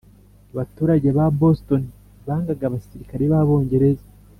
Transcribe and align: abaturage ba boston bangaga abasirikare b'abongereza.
abaturage 0.53 1.07
ba 1.17 1.25
boston 1.39 1.81
bangaga 2.27 2.63
abasirikare 2.67 3.23
b'abongereza. 3.31 4.05